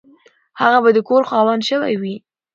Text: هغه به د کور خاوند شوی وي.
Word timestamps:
هغه 0.61 0.79
به 0.83 0.89
د 0.93 0.99
کور 1.09 1.21
خاوند 1.29 1.61
شوی 1.69 1.93
وي. 2.01 2.15